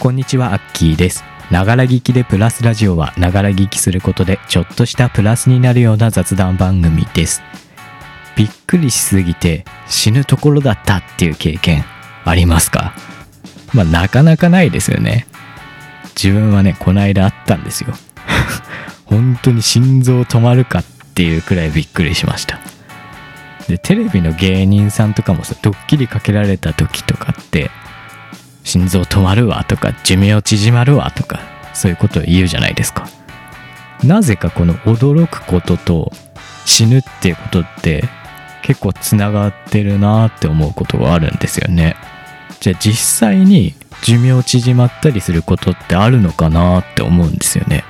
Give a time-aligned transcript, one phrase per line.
[0.00, 1.24] こんにちは、アッキーです。
[1.50, 7.42] ながら聞きでプラスラジオは、ながら聞きすることで、ちょっとしたプラスになるような雑談番組です。
[8.34, 11.84] びっくりしすぎて死ぬところだったっていう経験
[12.24, 12.94] ありますか？
[13.74, 15.26] まあ、なかなかないですよね。
[16.16, 17.92] 自分はね、この間あったんですよ。
[19.04, 22.58] 本当に心臓止まるかっていうくらいびっくりしました。
[23.68, 27.70] で、テレビの芸人さんとかもさ、ドッキリかけられた時とかって、
[28.64, 31.40] 心臓止まるわとか寿命縮まるわとか
[31.72, 33.08] そういうことを言うじゃないですか。
[34.04, 36.12] なぜかこの驚くことと
[36.64, 38.04] 死ぬっていうことって
[38.62, 41.96] 結構つながってるなって思うことがあるんですよね。
[42.60, 47.84] じゃあ実際に寿命縮まったりすることってあるのかなって思うんですよね。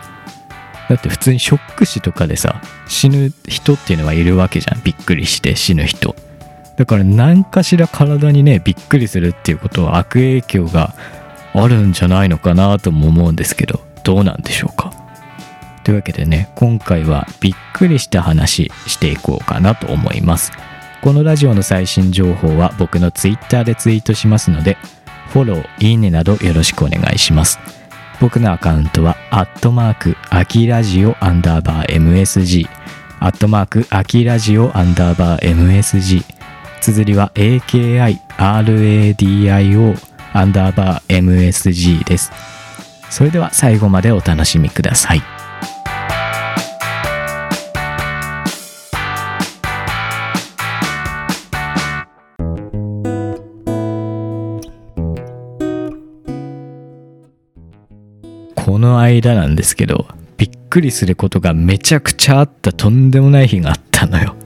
[0.89, 4.83] だって普通にショック死とかでさ死ぬ人っていうのはいるわけじゃん。
[4.83, 6.17] びっくりして死ぬ人。
[6.81, 10.95] だから何かしら体にねびっくりするっていうことは悪影響が
[11.53, 14.91] あるんじゃないのかなとも思うんですけどどうなんでしょうか。
[15.85, 20.53] というわけでね今回はびっくりした話していこうかなと思います。
[21.03, 24.79] このラジオの最新情報は僕の Twitter でツイートしますので
[25.29, 27.59] フォローいいねなどよろしくお願いします。
[28.23, 32.67] 僕のアカウントはアットマークアキラジオアンダーバー MSG
[33.19, 36.40] アットマークアキラジオアンダーバー MSG
[36.81, 38.21] 綴りは AKIRADIO
[40.33, 42.31] アンダーバー MSG です。
[43.11, 45.23] それでは最後までお楽しみください。
[58.55, 60.07] この間なんですけど、
[60.37, 64.37] びっくりすることがめちゃくちゃあったとんでもない日があったのよ。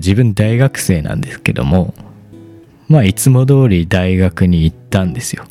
[0.00, 1.94] 自分大学生なんですけども
[2.88, 5.44] まあいつも通り大学に行ったんですよ。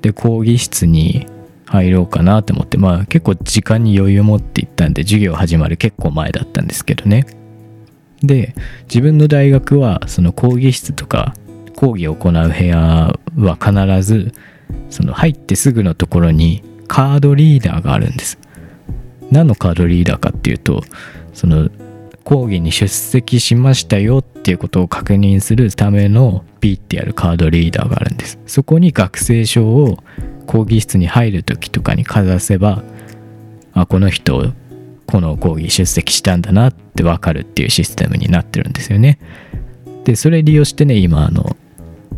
[0.00, 1.26] で講義室に
[1.66, 7.26] 入ろうかなと思ってまあ結構時間に余裕を持って行ったんで授業始まる結構前だったんですけどね。
[8.22, 11.34] で自分の大学はその講義室とか
[11.74, 14.32] 講義を行う部屋は必ず
[14.88, 18.38] その入ってすぐのところにカードリーダーがあるんです。
[19.30, 20.82] 何のカードリーダーかっていうと
[21.34, 21.68] その
[22.26, 28.40] 講義に出席しましたよっていうことを確認するためのピーってやるカードリーダーがあるんです。
[28.46, 29.98] そこに学生証を
[30.48, 32.82] 講義室に入る時とかにかざせば
[33.74, 34.52] あこの人
[35.06, 39.20] この講義出席したんだなってわかるっていうシステムになってるんですよね。
[40.02, 41.56] でそれ利用してね今あの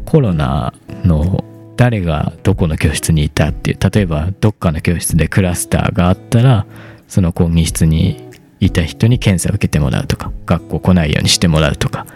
[0.07, 0.73] コロナ
[1.05, 1.45] の
[1.77, 6.65] 誰がどこの教室にいたっていう例えばどっかの教室でクラスターがあったら
[7.09, 8.28] その講義室に
[8.61, 12.07] いた人に検査を受けてもらうとか学校来ないようにしてもらうとか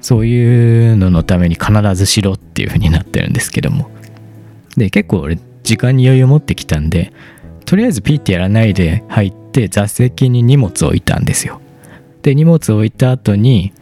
[0.00, 3.90] そういうののために必ずしろっていう風になってるんですけども。
[4.76, 7.12] で結構俺時間に余裕を持ってきたんで
[7.66, 11.60] とりあえずピーってやらないで入って座席に荷物を置いたんですよ。
[12.22, 13.72] で荷物を置いた後に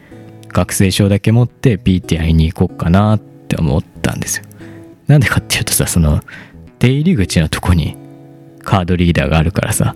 [0.47, 4.45] 学生証だけ持ってピーってやりに行こうかなって思ったんですよ。
[5.07, 6.21] なんでかっていうとさその
[6.79, 7.97] 出入り口のとこに
[8.63, 9.95] カードリーダーがあるからさ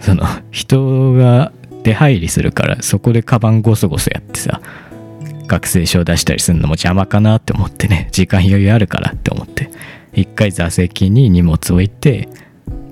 [0.00, 1.52] その人が
[1.82, 4.60] 出入りするからそこでカバンゴソゴソやってさ
[5.46, 9.70] 学生証出したりするのも邪魔かなって思ってね時間余裕あるからって思って
[10.12, 12.28] 一回座席に荷物置いて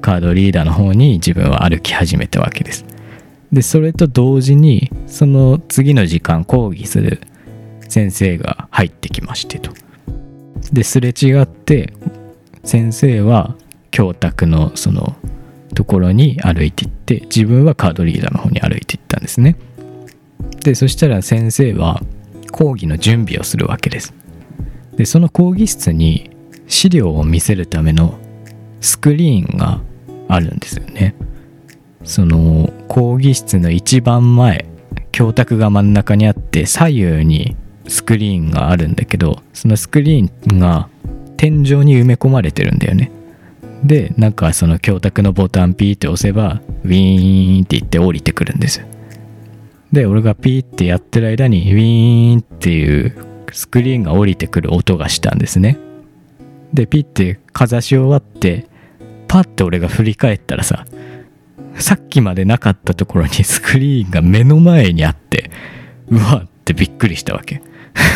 [0.00, 2.84] カードリーダーの方に自分は歩き始めたわけです。
[3.50, 7.21] でそれと同時にその次の時間講義する
[7.88, 9.72] 先生が入ってきましてと。
[10.72, 11.92] ですれ違って
[12.65, 13.54] 先生は
[13.91, 15.16] 教託のその
[15.75, 19.57] ところに歩いていって自分はカードリーダーの方に歩いていったんですね。
[20.62, 22.03] でそしたら先生は
[22.53, 24.15] 講義の準備をするわけです。
[24.97, 26.31] でその講義室に
[26.67, 28.19] 資料を見せるための
[28.81, 29.81] スクリーンが
[30.29, 31.15] あるんですよね。
[32.05, 34.66] その講義室の一番前
[35.10, 37.57] 教託が真ん中にあって左右に
[37.89, 40.89] スクリーンがあるんだけどそのスクリーンが
[41.37, 43.10] 天井に埋め込まれてるんだよね。
[43.84, 48.81] でなんかその教託のボタンピーって押せばウィーンって言って降りてくるんです。
[48.81, 48.86] よ
[49.92, 53.15] で俺がピーってやってる間にウィーンっていう
[53.53, 55.78] スクリーンが降りてくる音がしたんですね。
[56.72, 58.66] でピーってかざし終わって
[59.28, 60.84] パッて俺が振り返ったらさ
[61.78, 65.51] さっきまでなかったところに スクリーンが目の前にあって
[66.09, 67.63] うわってびっくりしたわけ。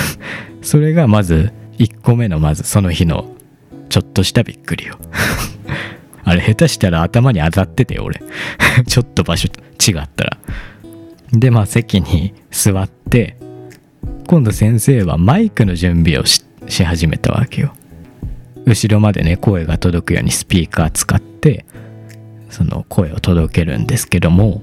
[0.62, 3.32] それがまず1個目のまずその日の
[3.88, 4.98] ちょっとしたびっくりよ。
[6.24, 8.20] あれ下手したら頭に当たってて俺。
[8.86, 10.38] ちょっと場所違ったら。
[11.32, 13.36] でまあ席に座って
[14.26, 16.42] 今度先生はマイクの準備をし
[16.84, 17.74] 始めたわけよ。
[18.66, 21.64] 後ろまでね声が届くようにスピーカー使って
[22.50, 24.62] その声を届けるんですけども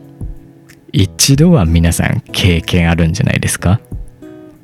[0.91, 3.81] 一度は皆さん経験あるんじゃないですか。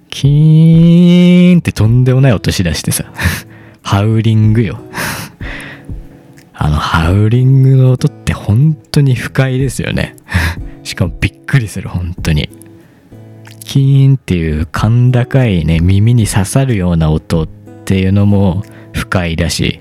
[0.09, 3.05] キーンってとんでもない音しだしてさ
[3.81, 4.79] ハウリングよ。
[6.63, 10.15] あのハウリングの音って本当に不快ですよね。
[10.83, 12.49] しかもびっくりする本当に。
[13.63, 18.63] キーンっていう甲高いね耳に刺さるような音っていうのも
[18.93, 19.79] 不快だし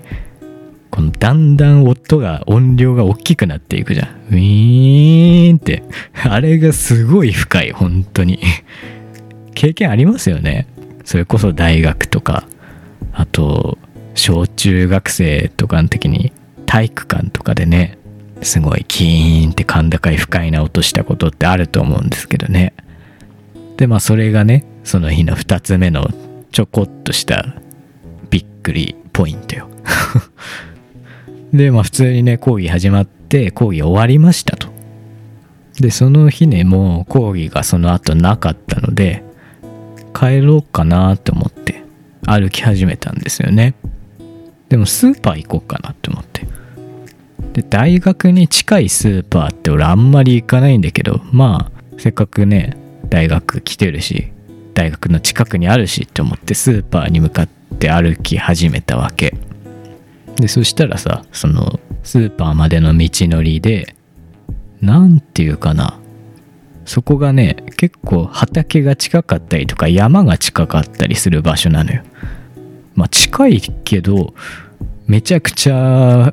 [0.90, 4.08] このだんだん音が音量が大きくなっていくじゃん。
[4.30, 5.82] ウィーンって。
[6.24, 8.40] あれがすごい不快本当に。
[9.54, 10.66] 経験ありますよね。
[11.04, 12.44] それこそ大学とか。
[13.12, 13.76] あと
[14.14, 16.32] 小中学生とかの時に
[16.70, 17.98] 体育館とかでね
[18.42, 22.74] すごいキーンって甲高い不快な音したことってあると思うんですけどね。
[23.76, 26.06] でまあそれがねその日の2つ目の
[26.52, 27.56] ちょこっとした
[28.30, 29.68] びっくりポイントよ。
[31.52, 34.68] でまあ普通にね講義始まって講義終わりましたと。
[35.80, 39.24] でその日ねもう講義がその後なかったので
[40.14, 41.82] 帰ろうかなって思って
[42.26, 43.74] 歩き始めたんですよね。
[44.68, 46.59] でもスーパー行こうかなって思って。
[47.52, 52.76] で大学に近いスーパーって俺あんまり行かないんだけどまあせっかくね
[53.08, 54.32] 大学来てるし
[54.74, 57.48] 大学の近くにあるしって思ってスーパーに向かっ
[57.78, 59.34] て歩き始めたわけ。
[60.36, 63.94] でそしたらさそのスーパーまでの道のりで
[64.80, 65.98] 何て言うかな
[66.86, 72.02] そこがね結構畑が近かったりとか山が近かったりする場所なのよ。
[72.94, 74.34] まあ近いけど
[75.10, 76.26] めちゃくちゃ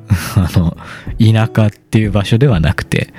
[0.52, 0.76] の
[1.18, 3.12] 田舎っていう場所ではなくて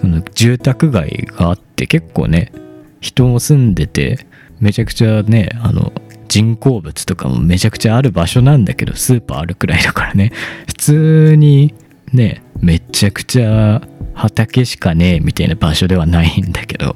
[0.00, 2.52] その住宅街があって結構ね
[3.00, 4.28] 人も住んでて
[4.60, 5.92] めちゃくちゃねあの
[6.28, 10.30] 人工物とかもめちゃくちゃある場所なんだけどスーパーあるくらいだからね。
[10.68, 11.74] 普通に
[12.12, 13.82] ねめちゃくちゃ
[14.14, 16.94] 畑しかねえみたいな場所ではないんだけど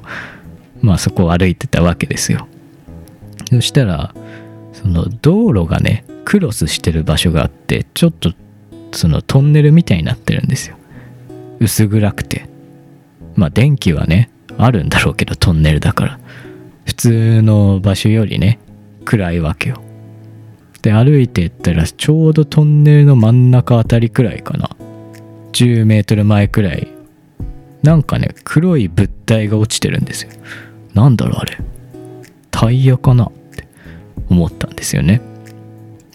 [0.81, 2.47] まあそこを歩いてたわけですよ。
[3.49, 4.15] そしたら
[4.83, 8.33] その道路がねクロスしてる場所があってちょっと
[8.91, 10.75] そのトンネルみたいになってるんですよ。
[11.59, 12.49] 薄暗くて。
[13.35, 16.19] まあ電気はねあるんだろうけどトンネルだから。
[16.85, 18.59] 普通の場所よりね
[19.05, 19.81] 暗いわけよ。
[20.81, 24.69] で歩いてったらちょうどトンネルの真ん中あたりくらいかな。
[25.53, 26.89] 10メートル前くらい。
[27.83, 30.31] なんかね黒い物体が落ちてるんですよ。
[30.93, 31.57] なんだろうあれ。
[32.51, 33.31] タイヤかな。
[34.29, 35.21] 思ったんですよね。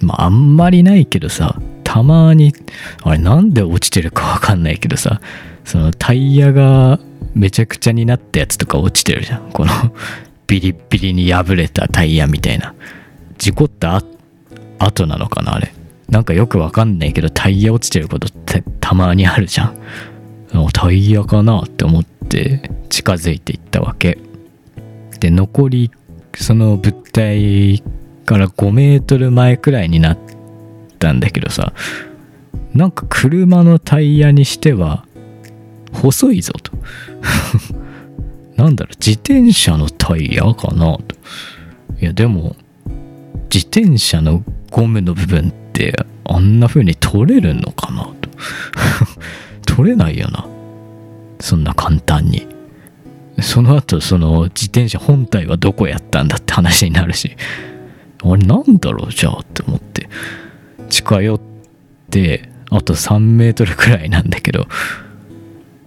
[0.01, 2.53] まああんまりないけどさたまに
[3.03, 5.21] あれなんで落ちてるかわかんないけどさ
[5.65, 7.01] そのタイヤが
[7.35, 9.51] めちゃくちゃになったやつとか落ちてるじゃん。
[9.53, 9.73] この
[10.47, 12.75] ビリッビリに破れたタイヤみたいな。
[13.39, 14.03] 事故った
[14.79, 15.73] 後なのかなあれ。
[16.09, 19.77] なんかよくわかんないけどタイヤ落ちてることってたまにあるじゃん。
[20.73, 24.19] タイヤかなって思って近づいていったわけ。
[25.21, 25.91] で残り
[26.39, 27.83] その物体
[28.25, 30.19] から5メートル前くらいになっ
[30.99, 31.73] たんだけどさ
[32.75, 35.05] なんか車のタイヤにしては
[35.93, 36.73] 細いぞと。
[38.57, 41.03] なんだろう自転車のタイヤかなと。
[42.01, 42.57] いやでも
[43.53, 48.29] 自転車のゴムの部分ってあんな風に取れるのかなと。
[49.75, 50.47] 取れないよな。
[51.41, 52.47] そんな簡単に。
[53.41, 57.37] その後その自転車本体はどこやったんだって話になるし。
[58.23, 60.09] あれなんだろうじゃあって思って。
[60.89, 61.41] 近寄っ
[62.11, 64.67] てあと3メートルくらいなんだけど。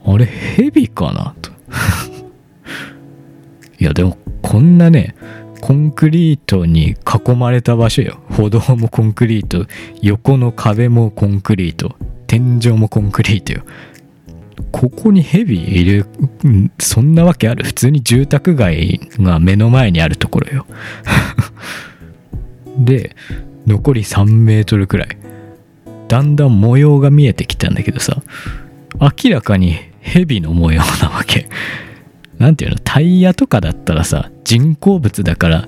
[0.04, 1.52] あれヘビかなと。
[3.80, 5.16] いやでもこんなね
[5.62, 8.20] コンクリートに囲まれた場所よ。
[8.30, 9.68] 歩道もコンクリート。
[10.02, 11.96] 横の壁もコンクリート。
[12.26, 13.62] 天井もコンクリートよ。
[14.72, 16.06] ここにヘビいる
[16.80, 17.64] そんなわけある？
[17.64, 20.66] 普通に住宅街が目の前にあるところよ。
[22.80, 23.16] で
[23.68, 25.18] 残り3メートルくらい。
[26.08, 28.22] だんだん模様が見えてきたんだけどさ
[29.00, 31.48] 明らかにヘビの模様なわけ。
[32.38, 32.78] 何ていうの？
[32.84, 35.68] タイヤとかだったらさ人工物だから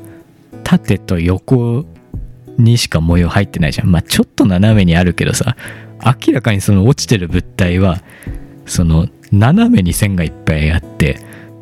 [0.63, 1.85] 縦と横
[2.57, 3.87] にしか模様入ってないじゃん。
[3.91, 5.55] まあちょっと斜めにあるけどさ
[6.27, 8.01] 明らかにその落ちてる物体は
[8.65, 11.19] その斜めに線がいっぱいあって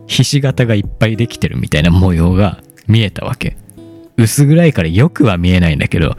[0.08, 3.58] ひし形がいっぱいできてるみたいな模様が見えたわけ。
[4.18, 6.16] 薄暗いからよくは見えないんだけど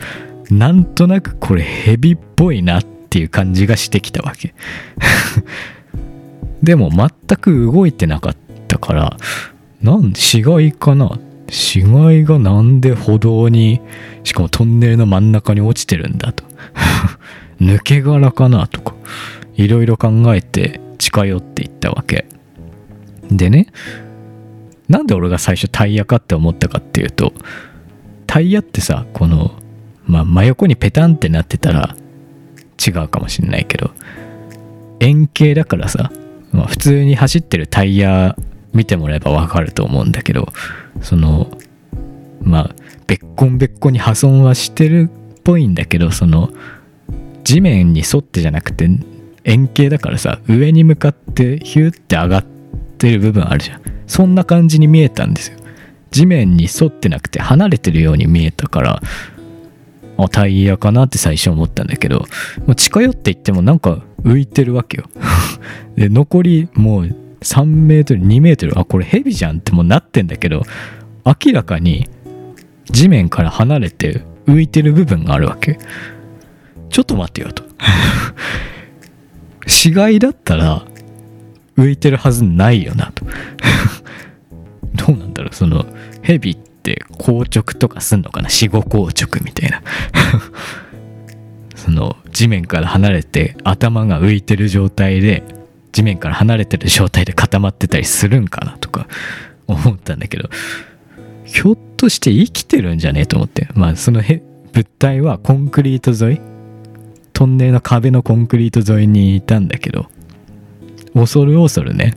[0.50, 4.54] なんとなくこれヘビっぽいなっていう感じがしてきたわけ。
[6.62, 8.36] でも全く動いてなかっ
[8.68, 9.16] たから
[9.82, 11.18] なん死骸かな。
[11.48, 13.80] 死骸がなんで歩道に
[14.24, 16.44] しかもトンネルの真ん中に落ちてるんだと。
[17.60, 18.91] 抜け殻かなとか。
[19.54, 22.26] いろいろ考えて近寄っていったわけ。
[23.30, 23.68] でね
[24.88, 27.32] なんで俺が最初タイヤかって思ったかっていうと
[28.26, 29.52] タイヤってさこの、
[30.04, 31.96] まあ、真横にペタンってなってたら
[32.84, 33.90] 違うかもしんないけど
[35.00, 36.12] 円形だからさ、
[36.52, 38.36] まあ、普通に走ってるタイヤ
[38.72, 40.48] 見てもらえばわかると思うんだけど
[41.00, 41.50] その
[42.42, 42.74] まあ
[43.06, 46.50] べっこんべっこに破損はしてるっぽいんだけどその
[47.44, 48.88] 地面に沿ってじゃなくて
[49.44, 52.44] 円形だからさ上に向かってヒューって上がっ
[52.98, 53.82] てる部分あるじゃん。
[54.06, 55.58] そんな感じに見えたんですよ。
[56.10, 59.02] 地面に沿ってなくて離れてるように見えたから
[60.18, 62.26] あタイヤかなって最初思ったんだけど
[62.76, 65.04] 近寄っていってもなんか浮いてるわけよ。
[65.96, 70.62] で残りもう3メートル2メートルあこれヘビじゃんってもうなってんだけど
[71.24, 72.08] 明らかに
[72.90, 75.78] 地面から離れて浮いてる部分があるわけ。
[76.90, 77.64] ちょっと待ってよと。
[79.66, 80.84] 死骸だったら
[81.76, 83.24] 浮いてるはずないよなと。
[84.94, 85.86] どうなんだろうその
[86.22, 88.48] ヘビって硬直とかすんのかな？
[88.50, 89.82] 死後硬直みたいな。
[91.74, 95.42] その地面から離れて頭が浮いてる状態で
[95.90, 99.08] 地面から離れてる状態で固まってたりするんかなとか
[99.66, 100.48] 思ったんだけど
[101.44, 103.22] ひょっとして生きてるんじゃね？
[103.22, 103.68] えと思って。
[103.74, 104.22] まあその
[104.72, 106.40] 物体はコンクリート沿い
[107.42, 110.06] トンネルの壁のコンクリート沿いにいたんだけど
[111.12, 112.16] 恐る恐るね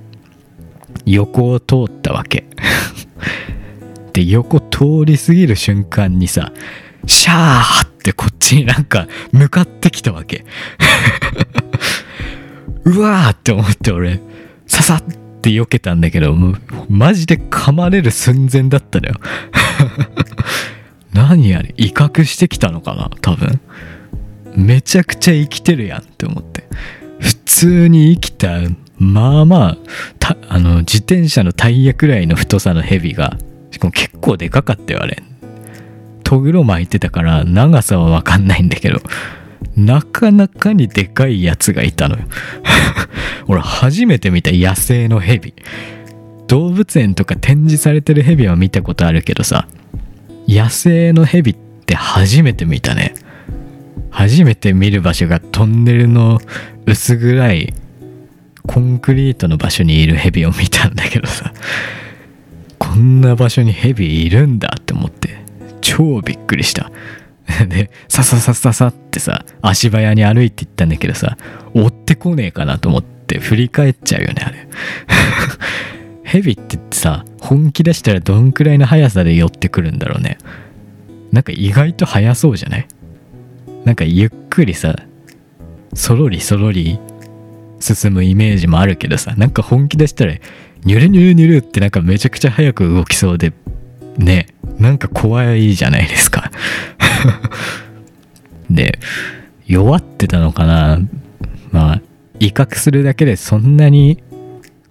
[1.08, 2.46] 横を通ったわけ
[4.14, 6.54] で横通り過ぎる瞬間にさ
[7.08, 10.46] シャーってこっちになんか向かってきたわけ
[12.84, 14.20] うわーって思って俺
[14.68, 15.02] ささっ
[15.42, 16.56] て避けたんだけどもう
[16.88, 19.16] マジで噛まれる寸前だったのよ
[21.14, 23.60] 何あれ威嚇してきたのかな多分
[24.66, 26.64] めちゃくちゃ生きてるやんって思って。
[27.20, 28.60] 普通に生きた
[28.98, 29.78] まあま
[30.22, 33.38] ああの自転車のタイヤくらいの太さのヘビが
[33.72, 35.22] しかも結構でかかったよあれ。
[36.24, 39.00] とぐろ巻いてたから長さは分かんないんだけど
[39.78, 42.24] なかなかにでかいやつがいたのよ。
[43.48, 45.54] 俺初めて見た野生のヘビ
[46.48, 49.68] 動物園とか展示されてるヘビは見たことあるけどさ
[50.48, 53.14] 野生のヘビって初めて見たね。
[54.16, 56.40] 初めて見る場所がトンネルの
[56.86, 57.74] 薄暗い
[58.66, 61.54] コンクリートの場所にいるヘビを見たんだけどさ
[62.80, 65.44] こんな場所にヘビいるんだって思って
[65.82, 66.92] 超びっくりした。
[67.68, 71.38] でさささささってさ足早に歩いていったんだけどさ
[71.76, 74.68] 追ってこねえかなと思って振り返っちゃうよねあれ。
[76.24, 80.38] ヘビってさ本気出したらどんくらいの速さで寄ってくるんだろうね。
[81.32, 82.88] なんか意外と速そうじゃない？
[83.86, 84.96] なんかゆっくりさ
[85.94, 87.00] そろりそろり
[87.80, 90.34] 進むイメージもあるけどさなんか本気出したら
[90.84, 93.54] ニュルニュルニュルってなんかめちゃくちゃ速く動きそうで
[94.18, 94.48] ね
[94.80, 96.52] なんか怖いじゃないですか。
[98.70, 99.00] で
[99.68, 101.00] 弱ってたのかな？
[101.72, 102.02] まあ
[102.40, 104.22] 威嚇するだけでそんなに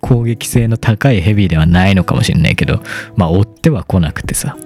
[0.01, 2.83] 攻撃性の高いヘビではないのかもしれないけど
[3.17, 4.57] まあ追っては来なくてさ。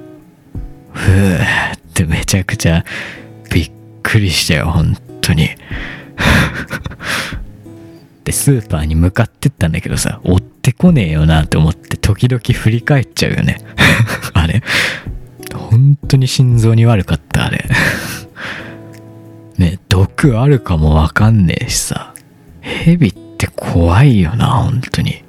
[0.93, 2.85] ふーってめちゃくちゃ
[4.09, 5.49] くりしたよ本当に。
[8.25, 13.59] でスーパーに向かってったんだけどさ追ってこねえよなって思って時々振り返っちゃうよね。
[14.33, 14.63] あれ？
[15.55, 17.67] 本当に心臓に悪かったあれ。
[19.59, 22.15] ね毒あるかもわかんねえしさ。
[22.61, 25.23] ヘビって怖いよな本当に。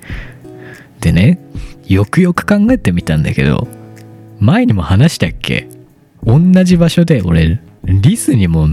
[1.01, 1.39] でね
[1.85, 3.67] よくよく考えてみたんだけど
[4.39, 5.67] 前にも話したっけ？
[6.23, 8.69] 同じ場所で俺リスにも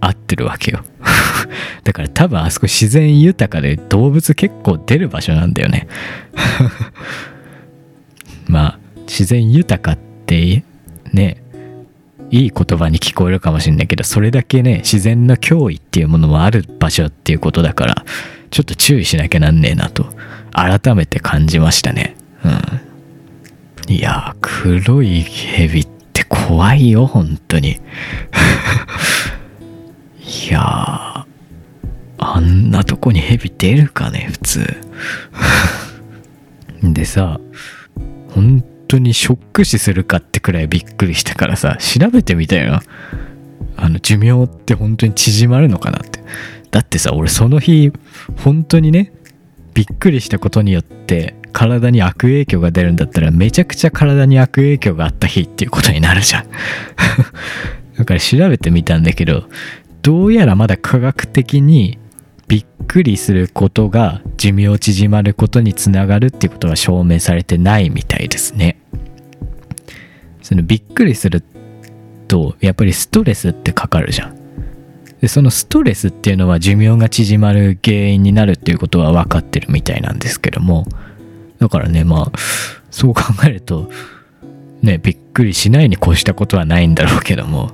[0.00, 0.84] 合ってるわけよ。
[1.84, 5.88] だから多分あそこ自然豊かで動物結構出る場所なんだよね。
[8.46, 10.62] まあ自然豊かって
[11.12, 11.42] ね
[12.30, 18.04] いい言葉に聞こえるかもしれないけどそれだけね自然の脅威っていうものもある場所っていうことだから
[18.50, 20.06] ちょっと注意しなきゃなんねえなと
[20.52, 22.16] 改めて感じましたね。
[22.44, 22.48] う
[23.90, 23.94] ん。
[23.94, 25.97] いや黒い蛇って
[26.28, 27.80] 怖いよ本当に。
[30.50, 31.26] いや
[32.18, 34.76] あんなとこに蛇出るかね普通。
[36.82, 37.40] でさ
[38.30, 42.80] 本当にショック死するかってくらいびっくりしたからさ調べてみたよ。
[43.76, 46.20] あの寿命って本当に縮まるのかなって。
[46.70, 47.92] だってさ俺その日
[48.36, 49.12] 本当にね
[49.74, 56.44] びっくりしたことによって体に悪影響が出るんだったらめちゃくちゃ体に悪影響があった日っていうことになるじゃん。
[57.98, 59.48] だから調べてみたんだけど
[60.02, 61.98] どうやらまだ科学的に
[62.46, 68.78] びっくりすることが寿命縮まることにつながるっていうことは証明されてないみたいですね。
[70.42, 71.42] そのびっくりする
[72.28, 74.36] とやっぱりストレスってかかるじゃん。
[75.20, 80.86] でそのストレスっていうのは寿命が縮まる原因になるっていうことは分かってるみたいなんですけども
[81.58, 82.38] だからねまあ
[82.90, 83.90] そう考えると
[84.82, 87.70] ねびっくりしないに越したことはないんだろうけども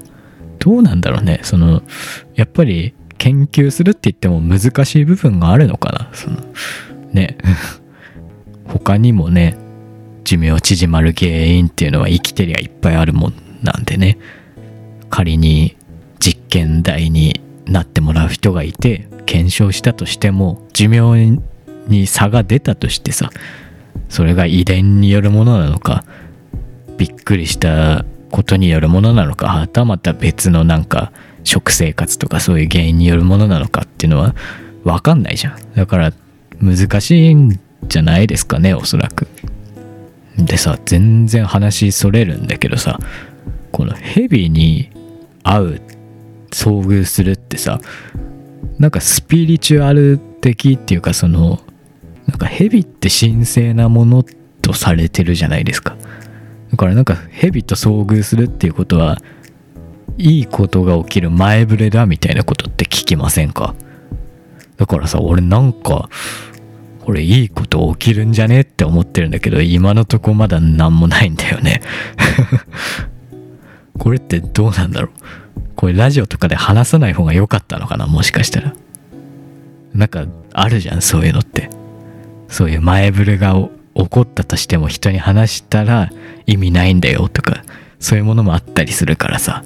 [0.59, 1.83] どうなんだろうねその
[2.35, 6.38] やっぱり研究するって言っても難しい部分があるのかなその
[7.12, 7.38] ね
[8.67, 9.57] 他にもね
[10.25, 14.19] 寿命縮まる原因っていうのは生きてりゃいっぱいあるもんなんでね
[15.11, 15.76] 仮に
[16.19, 21.38] 実験台になってもらう人がいて検証したとしても寿命
[21.88, 23.31] に差が出たとしてさ
[24.08, 26.04] それが遺伝によるものなのか
[26.98, 31.12] びっくりしたことによるものなのかはたまた別のなんか
[31.44, 34.34] 食生活とかそういう原因によるものなのかっていうのは
[34.84, 35.58] 分かんないじゃん。
[35.74, 36.12] だから
[36.60, 39.28] 難しいんじゃないですかねおそらく。
[40.36, 42.98] でさ全然話それるんだけどさ
[43.70, 44.90] このヘビに
[45.42, 45.80] 会う
[46.50, 47.80] 遭遇するってさ
[48.78, 51.60] なんかスピリチュアル的っていうかその
[52.35, 54.25] なんかヘビって神聖なもの
[54.61, 55.97] とされてるじゃないですか。
[56.73, 59.19] だからなんかヘビと遭遇するっていうことは
[60.19, 63.76] いいことが起きる前触れだみたいなことって聞きませんか？
[64.79, 66.09] だからさ俺なんか
[67.05, 71.83] これいいこと起きるんじゃねって思ってるんだけど今のとこまだ何もないんだよね。
[73.97, 75.11] これってどうなんだろう？
[75.76, 78.09] これラジオとかで話さない方が良かったのかな？
[78.09, 78.75] もしかしたら。
[79.95, 81.71] なんかあるじゃんそういうのって。
[82.54, 83.54] そういう前触れが
[83.96, 86.11] 起こったとしても人に話したら
[86.46, 87.64] 意味ないんだよとか
[87.98, 89.64] そういうものもあったりするからさ。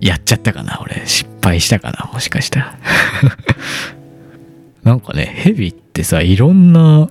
[0.00, 1.06] やっちゃったかな俺。
[1.06, 2.78] 失敗したかなもしかしたら。
[4.82, 7.08] なんかねヘビってさいろんな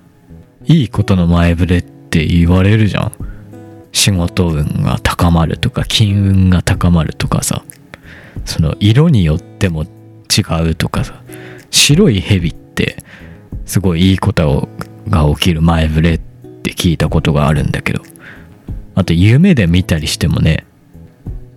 [0.65, 3.12] いいことの前触れって言われるじゃん。
[3.93, 7.63] 仕事運が高まるとか金運が高まるとかさ。
[8.43, 11.21] その色によっても違うとかさ。
[11.69, 12.97] 白い蛇って
[13.71, 14.67] すごいいいこと
[15.07, 15.62] が起きる。
[15.62, 18.01] 前触れって聞いたことがあるんだけど。
[18.95, 20.65] あと夢で見たりしてもね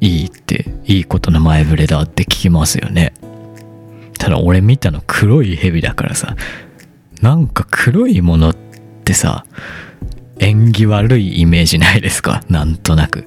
[0.01, 3.15] いいっていいことの前触れだって聞きますよね。
[4.17, 6.37] ただ俺見たの黒い蛇だからさ。
[7.21, 8.55] なんか黒いものっ
[9.05, 9.45] てさ
[10.39, 12.45] 縁起悪いイメージないですか？
[12.49, 13.27] なんとなく。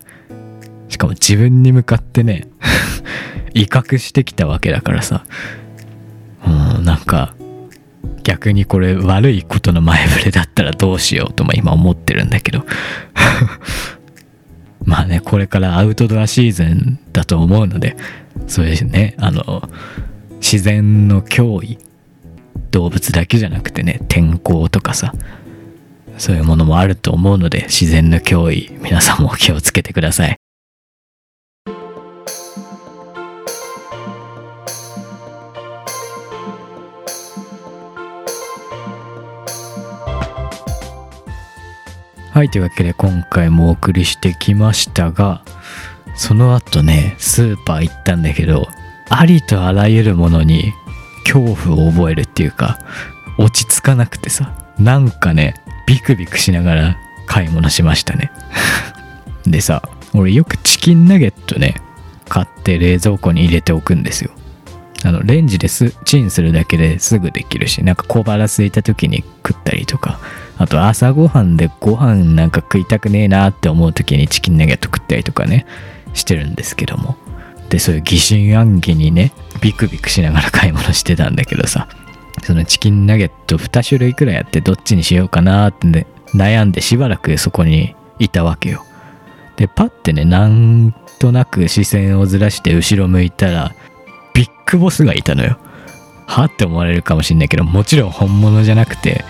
[0.88, 2.47] しかも自分に向かってね
[3.54, 5.26] 威嚇してきたわけだからさ。
[6.47, 7.36] うん、なんか、
[8.24, 12.66] 逆にこれ悪いことの前触れだったらどうしようとも今思ってるんだけど。
[14.84, 17.98] まあね、これからアウトドアシーズンだと思うので、
[18.48, 19.70] そうですね、あの、
[20.40, 21.78] 自然の脅威、
[22.72, 25.14] 動物だけじゃなくてね、天候とかさ、
[26.18, 30.47] そういうものもあると思うので自然の脅威皆さんも気をつけてください。
[42.38, 45.41] はいというわけで今回もお送りしてきましたが
[46.15, 48.67] その後ねスーパー行ったんだけど
[49.10, 50.71] ありとあらゆるものに
[51.23, 52.78] 恐怖を覚えるっていうか
[53.39, 55.56] 落ち着かなくてさなんかね
[55.88, 58.32] ビクビクしながら買い物しましたね。
[59.47, 59.82] でさ
[60.13, 61.73] 俺よくチキンナゲットね
[62.30, 64.30] 買って冷蔵庫に入れておくんですよ。
[65.04, 70.20] あのレンジですチンするだけですぐできるしなんか小腹空いた時に食ったりとか
[70.58, 75.68] あと朝ごはんでご飯なんか食いたくねえなって思う時にチキンナゲット食ったりとかね
[76.14, 77.16] してるんですけども
[77.70, 81.88] でそういう疑心暗鬼にねビクビクしながら買い物してたんだけどさ
[82.44, 88.84] そのチキンナゲット2種類くらいあってどっちにしようかなって、ね、悩んでしばらくそこにいたわけよ。
[89.58, 93.74] で、パッてね、なんとなく視線をずらして後ろ向いたら、
[94.68, 95.58] ビッグボスがいたのよ。
[96.26, 99.24] はって思われるかもしんないけど、もちろん本物じゃなくて、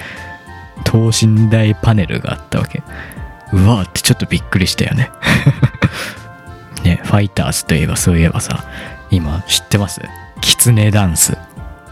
[0.83, 2.81] 等身大パネルがあったわけ。
[3.53, 5.11] うわーってちょっとびっくりしたよね。
[6.83, 8.65] ね、ファイターズといえばそういえばさ、
[9.11, 10.01] 今知ってます？
[10.41, 11.37] キツネダンス。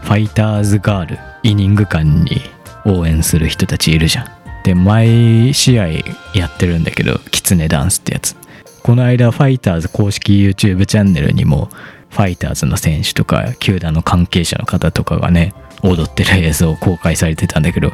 [0.02, 2.42] ファイターズガールイニング間に
[2.84, 4.26] 応援する人たちいるじゃん。
[4.64, 5.86] で毎試合
[6.34, 8.34] やってるんだけどキツネダンスってやつ
[8.82, 11.70] この間ファイターズ公式 YouTube チャンネルにも
[12.10, 17.92] ファイターズの選手とか球団の関係者の方とかがね踊ってる映像を公開されてたんだけど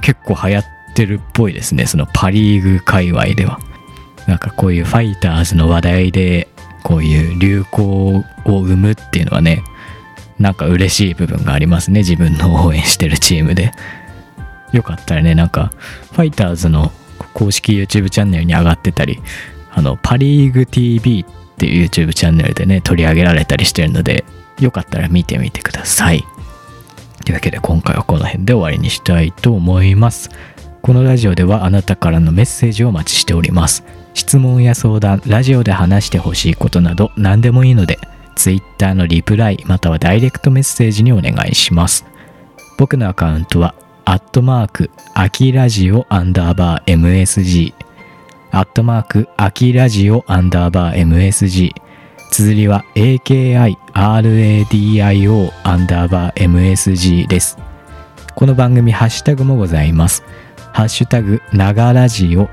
[0.00, 3.58] 結構流行ってるっぽいですねそのパ・リーグ界隈では。
[4.26, 6.48] なんかこういうファイターズの話題で
[6.82, 9.62] こういう流行を生むっていうのはね
[10.38, 13.72] なんか嬉しい部分がありますね自分の応援してるチームで。
[14.72, 15.72] よかったらねなんか
[16.12, 16.92] ファイターズの
[17.34, 19.20] 公式 YouTube チャンネルに上がってたり
[19.70, 21.24] あのパ・リーグ TV
[21.58, 24.24] っていう YouTube チャンネルでね取り上げられたりしてるので
[24.60, 26.24] よかったら見てみてください。
[27.24, 30.30] というわけで今回はこの辺で終わりにしたいと思います。
[30.82, 33.82] このラジオではあなたからのメッセージをお待ちしております。
[34.14, 37.98] 質問や相談ラジオで話してほしいことなど何でもいいので
[38.36, 42.04] Twitter のリプライまたはダイレクトメッセージにお願いします。
[42.78, 47.74] 僕のアカウントはアットマークアキラジオアンダーバー MSG
[48.50, 51.70] アットマークアキラジオアンダーバー MSG
[52.30, 53.76] 綴りは AKIRADIO
[55.64, 57.58] アンダーバー MSG です。
[58.34, 60.22] この番組ハッシュタグもございます。
[60.72, 62.48] ハッシュタグながラジオ。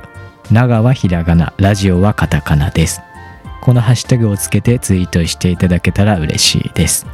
[0.52, 1.54] 長はひらがな。
[1.58, 3.02] ラジオはカタカナです。
[3.62, 7.06] このハッシュタグをつけてツイートしていただけたら嬉しいです。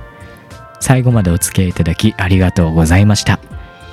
[0.79, 3.39] 最後までお付き合いいただきありがとうございました。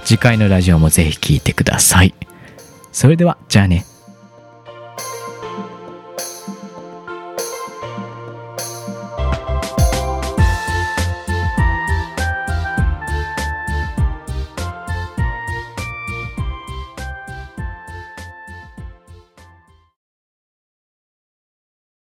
[0.04, 2.14] 次回のラジオもぜひ聴いてください。
[2.92, 3.84] それではじゃあね。